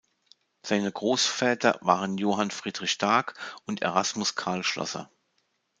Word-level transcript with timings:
Seine 0.63 0.91
Großväter 0.91 1.77
waren 1.81 2.17
Johann 2.17 2.49
Friedrich 2.49 2.89
Starck 2.89 3.35
und 3.67 3.83
Erasmus 3.83 4.33
Carl 4.33 4.63
Schlosser. 4.63 5.11